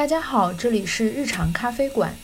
[0.00, 2.14] 大家好，这里是日常咖啡馆。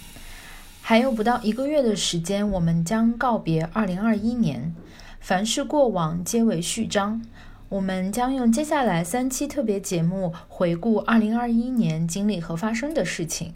[0.80, 4.74] 还有不到一个月的时间，我们将告别2021年。
[5.20, 7.20] 凡是过往，皆为序章。
[7.68, 13.52] 我们将用接下来三期特别节目回顾2021年经历和发生的事情，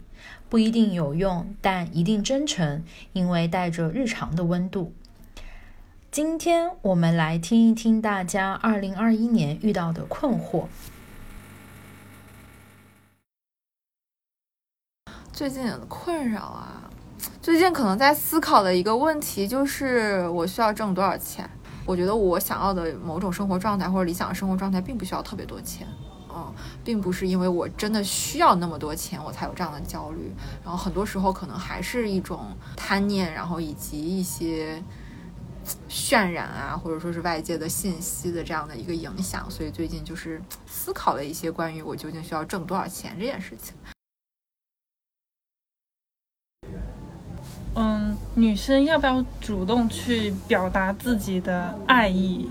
[0.47, 2.83] 不一定有用，但一定真诚，
[3.13, 4.93] 因为带着日常的温度。
[6.11, 10.65] 今天我们来听一听大家2021年遇到的困惑。
[15.41, 16.87] 最近困扰啊，
[17.41, 21.49] 最近可能在思考的一个问题就是我需要挣多少钱。
[21.83, 25.87] 我觉得我想要的某种生活状态或者理想的生活状态，并不需要特别多钱，
[26.29, 30.31] 嗯，并不是因为我真的需要那么多钱，我才有这样的焦虑。
[30.63, 34.79] 然后很多时候可能还是一种贪念，然后以及一些
[35.89, 39.49] 渲染啊，或者说是外界的信息的这样的一个影响。
[39.49, 43.73] 所以最近就是思考了一些关于我究竟需要挣多少钱这件事情。
[47.75, 52.47] 嗯，女生要不要主动去表达自己的爱意？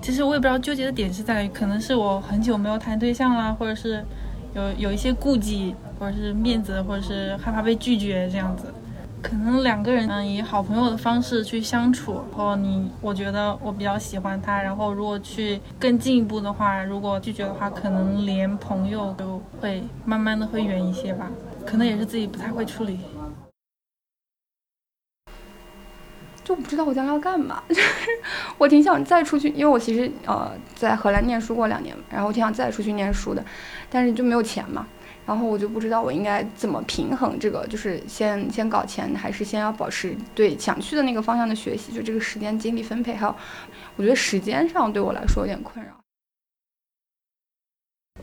[0.00, 4.04] 其实我也不知道纠结的点是在于，可能是我很久没有谈对象啦，或者是
[4.54, 8.72] 有有一些顾忌，或者是面子，或者是害怕被拒绝这样子。
[9.22, 21.30] 可能两个人嗯以好朋友的方式去相处，然后你我觉得我比较喜欢他，然后如果去更进一步的话，如果拒绝的话，可能连朋友都会慢慢的会远一些吧。
[21.64, 22.98] 可能也是自己不太会处理。
[26.44, 27.82] 就不知道我将来要干嘛， 就是
[28.58, 33.42] 我挺想再出去，因为我其实呃在荷兰念书过两年，然后我挺想再出去念书的，
[33.88, 34.86] 但是就没有钱嘛，
[35.24, 43.34] 然后我就不知道我应该怎么平衡这个，就是先先搞钱，还是先要保持对想去的那个方向的学习，就这个时间精力分配，还有
[43.96, 45.92] 我觉得时间上对我来说有点困扰。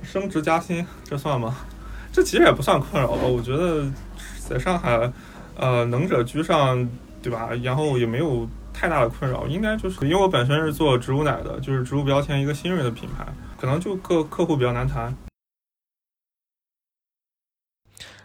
[0.04, 1.58] 升职加薪这算吗？
[2.14, 3.92] 这其实也不算困扰吧，我觉得
[4.48, 5.12] 在上海，
[5.58, 6.88] 呃能者居上。
[7.22, 7.50] 对吧？
[7.64, 13.26] 然后也没有太大的困扰，应该就是因为我本身是做植物奶的，就是植物标签一个新锐的品牌，
[13.60, 15.16] 可能就客客户比较难谈。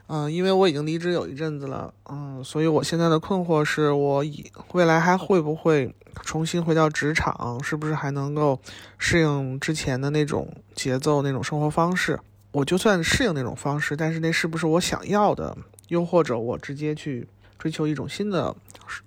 [0.08, 5.92] 嗯，因为我已经离职有一阵子了，嗯，所以我现在的困惑是我以未来还会不会
[6.22, 8.60] 重新回到职场，是不是还能够
[8.98, 12.20] 适应之前的那种节奏、那种生活方式？
[12.52, 15.58] 我就算适应那种方式，但是那是不是我想要的？
[15.88, 17.26] 又或者我直接去
[17.58, 18.54] 追求一种新的？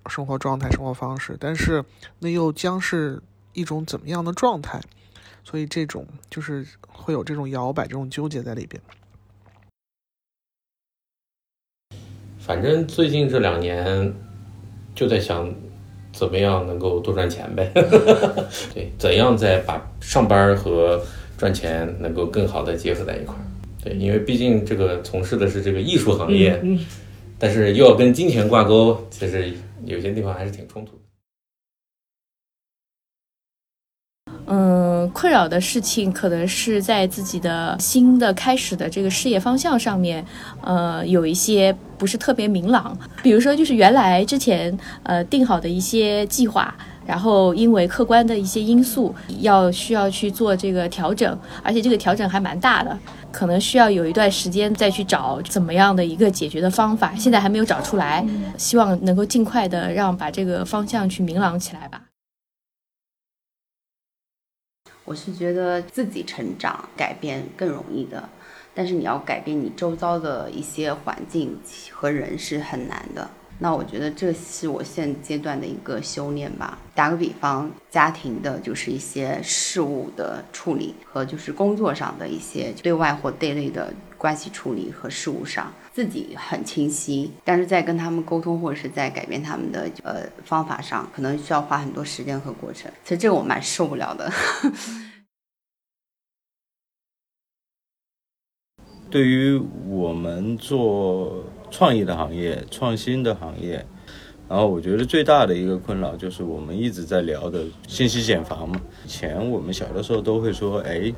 [0.07, 1.83] 生活状态、生活方式，但是
[2.19, 3.21] 那又将是
[3.53, 4.79] 一种怎么样的状态？
[5.43, 8.81] 所以这种就是会有这种摇摆、这种纠结在里边。
[12.37, 14.13] 反正最近这两年
[14.93, 15.51] 就在想，
[16.11, 17.71] 怎么样能够多赚钱呗？
[18.73, 21.01] 对，怎样再把上班和
[21.37, 23.41] 赚钱能够更好的结合在一块儿？
[23.83, 26.61] 对，因为毕竟这个从事的是这个艺术行业。
[27.41, 29.53] 但是又要跟金钱挂钩，其实
[29.85, 31.01] 有些地方还是挺冲突的。
[34.51, 40.25] 嗯，困扰的事情可能是在自己的新的开始的这个事业方向上面，
[40.61, 42.97] 呃，有一些不是特别明朗。
[43.21, 46.75] 比如说，就是原来之前呃定好的一些计划，
[47.09, 52.95] 然后因为客观的一些因素，要需要去做这个调整，而且这个调整还蛮大的。
[53.31, 58.23] 可能需要有一段时间再去找怎么样的一个解决的方法，现在还没有找出来，
[58.59, 62.03] 希望能够尽快的让把这个方向去明朗起来吧。
[65.03, 68.29] 我是觉得自己成长改变更容易的，
[68.75, 71.57] 但是你要改变你周遭的一些环境
[71.91, 73.27] 和人是很难的。
[73.61, 76.79] 那我觉得这是我现阶段的一个修炼吧。
[76.95, 92.89] 打个比方，家庭的就是一些事务的处理和就是工作上的一些对外或对内的关系处理和事务上，自己很清晰，但是在跟他们沟通或者是在改变他们的呃方法上，可能需要花很多时间和过程。
[93.03, 94.31] 其实这个我蛮受不了的。
[99.11, 101.43] 对于我们做。
[101.71, 103.85] 创意的行业，创新的行业，
[104.47, 108.81] 然后我觉得最大的一个困扰就是我们一直在聊的信息茧房嘛。
[109.05, 111.13] 以前我们小的时候都会说，哎，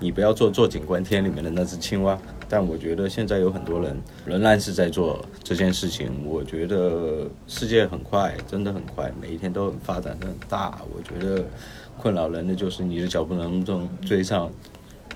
[0.00, 2.18] 你不要做坐井观天里面的那只青蛙。
[2.50, 6.10] 但我觉得现在有很多人仍然是在做这件事情。
[6.24, 10.78] 我觉得世界很快，真的很快，每一天都很发展的很大。
[10.96, 11.44] 我觉得
[11.98, 14.50] 困扰人的就是你的脚步能不能追上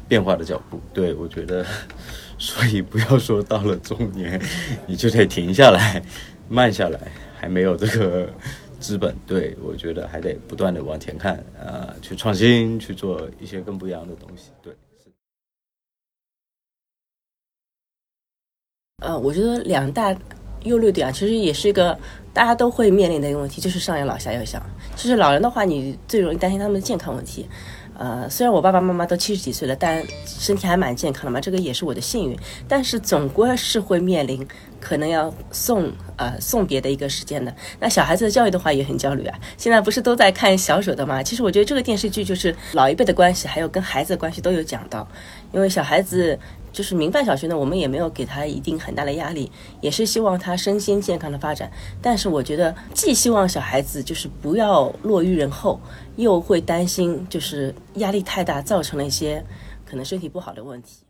[0.08, 0.80] 变化的脚步。
[0.92, 1.64] 对我觉得。
[2.38, 4.42] 所以不要说到了中年，
[4.84, 6.02] 你就得停下来，
[6.48, 6.98] 慢下来，
[7.38, 8.28] 还没有这个
[8.80, 9.14] 资本。
[9.24, 14.50] 对我觉得还得不断的往前看啊，去创新，去做一些更不一样的东西。
[14.60, 14.74] 对。
[19.04, 20.12] 呃，我觉得两大
[20.64, 21.96] 忧虑点啊，其实也是一个
[22.34, 24.60] 大家都会面临的一个问题，就是上有老下有小。
[24.96, 27.48] 其实老人的话，你最容易担心他们的健康问题。
[27.98, 32.36] 呃，虽然我爸爸妈妈都七十几岁了，但身体还蛮健康的嘛，这个也是我的幸运。
[32.66, 34.46] 但是总归是会面临
[34.82, 37.54] 可能要送呃送别的一个时间的。
[37.78, 39.38] 那小孩子的教育的话也很焦虑啊。
[39.56, 41.22] 现在不是都在看小手的吗？
[41.22, 45.06] 其实我觉得这个电视剧就是老一辈的关系，还有跟孩子的关系都有讲到，
[45.52, 46.36] 因为小孩子。
[46.72, 49.52] 就是民办小学呢，我们也没有给他一定很大的压力，
[49.82, 51.70] 也是希望他身心健康的发展。
[52.00, 55.78] 但是我觉得，既希望小孩子就是不要落于人后，
[56.16, 59.44] 又会担心就是压力太大，造成了一些
[59.84, 61.04] 可能身体不好的问题。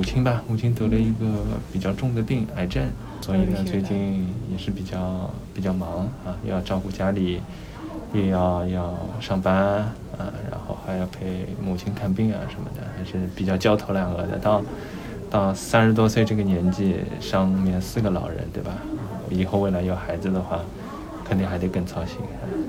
[0.00, 1.26] 母亲吧，母亲得了一个
[1.70, 7.42] 比较重的病，癌症，所以呢，最近也是比较比较忙啊，又要照顾家里。
[8.14, 14.38] 也要要上班啊，然后还要陪母亲看病啊什么的，还是比较焦头烂额的。
[14.38, 14.62] 到
[15.28, 18.72] 到三十多岁这个年纪，上面四个老人，对吧？
[19.28, 20.60] 以后未来有孩子的话，
[21.24, 22.16] 肯定还得更操心，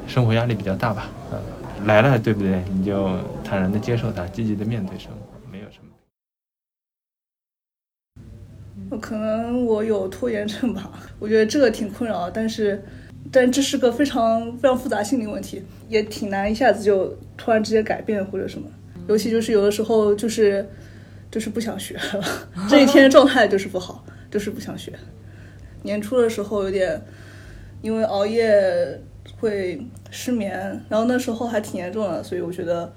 [0.05, 1.07] 生活压力比较大吧？
[1.31, 1.39] 啊，
[1.85, 2.61] 来了，对不对？
[2.71, 3.09] 你就
[3.41, 5.17] 坦然的接受它，积极的面对生活，
[5.49, 5.87] 没有什么。
[8.99, 12.83] 可能我有拖延症吧，我觉得这个挺困扰，但是。
[13.31, 18.67] 但这是个非常非常复杂心理问题，也挺难一下子就突然之间改变或者什么。
[19.07, 20.67] 尤其就是有的时候就是
[21.29, 22.25] 就是不想学了，
[22.67, 24.91] 这一天状态就是不好，就是不想学。
[25.83, 26.99] 年初的时候有点
[27.83, 28.99] 因为熬夜
[29.39, 29.79] 会
[30.09, 32.91] 失眠，然后那时候还挺严重的，所以我觉得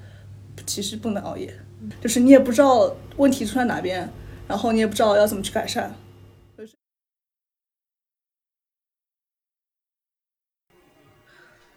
[0.67, 1.53] 其实不能熬夜，
[2.01, 4.09] 就是你也不知道问题出在哪边，
[4.47, 5.95] 然后你也不知道要怎么去改善。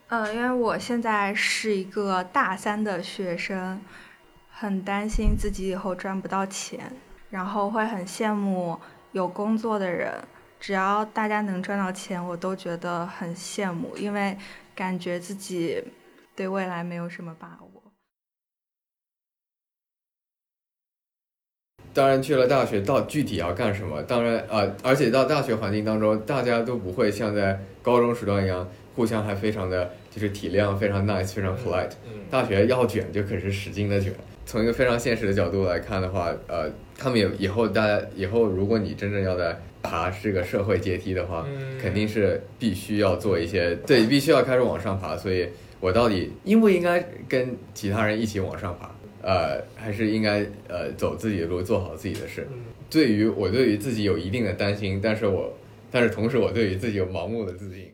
[0.10, 3.82] 呃，因为我现在是一个大三的学生，
[4.50, 6.94] 很担心自己以后赚不到钱，
[7.30, 8.80] 然后会很羡慕
[9.12, 10.24] 有工作的人。
[10.60, 14.38] 只要大家能赚到钱，我都觉得很羡慕，因为
[14.74, 15.84] 感觉自己
[16.36, 17.87] 对未来没有什么把握。
[21.98, 24.04] 当然，去了大学，到具体要干什么？
[24.04, 28.70] 当然，呃，而且到大学环境当中，大家都不会像在高中时段一样。
[28.96, 31.90] 互相还非常的就是体谅，非常 nice，非常 polite。
[32.30, 34.14] 大学要卷就可是使劲的卷。
[34.46, 41.48] 从一个非常现实的角度来看的话，呃，他们也以后大家以后如果你真正要在爬这个社会阶梯的话，
[41.82, 45.18] 肯定是必须要做一些对，必须要开始往上爬。
[45.18, 48.92] 所以我到底应不应该跟其他人一起往上爬？
[49.28, 52.48] 呃，还是应该呃走自己的路，做好自己的事。
[52.90, 55.54] 对于我对于自己有一定的担心，但是我
[55.92, 57.94] 但是同时我对于自己有盲目的自信。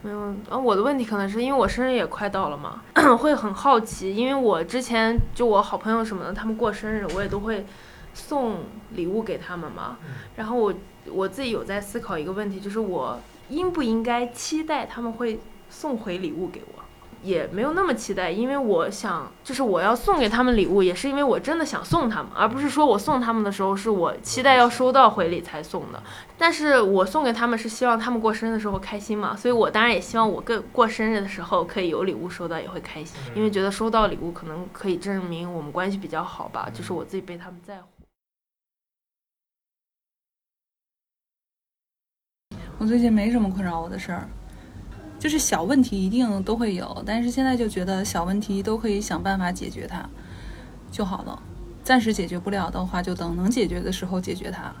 [0.00, 0.18] 没有，
[0.48, 2.82] 啊，我的问题可能是因为我生日也快到了嘛，
[3.20, 7.66] 会很好奇，因为我之前就我好朋友什么的，他们过生日，我也都会
[8.14, 9.98] 送礼物给他们嘛。
[10.34, 10.72] 然后我
[11.10, 16.84] 我自己有在思考一个问题，就是我应不应该期待他们会送回礼物给我？
[17.20, 26.00] 也没有那么期待，因为我想，就是我要送给他们礼物，也是因为我真的想送他们，而不是说我送他们的时候是我期待要收到回礼才送的。
[26.38, 37.88] 但是我送给他们是希望他们过生日的时候开心嘛，所以我当然也希望我更过生日的时候可以有礼物收到，也会开心，因为觉得收到礼物可能可以证明我们关系比较好吧，就是我自己被他们在乎。
[42.78, 44.28] 我最近没什么困扰我的事儿。
[45.18, 50.08] 就是小问题一定都会有，但是现在就觉得小问题都可以想办法解决它
[50.90, 51.42] 就好了。
[51.82, 54.72] 暂时解决不了的话，就等能解决的时候解决它。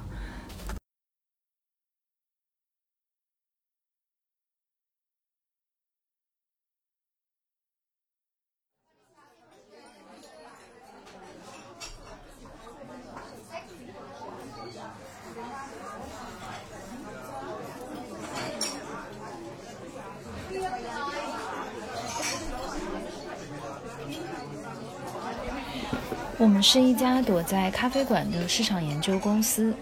[26.38, 29.74] 我们是一家躲在咖啡馆的市场研究公司，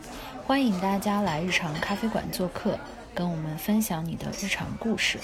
[0.47, 2.79] 欢迎大家来日常咖啡馆做客，
[3.15, 5.19] 跟我们分享你的日常故事。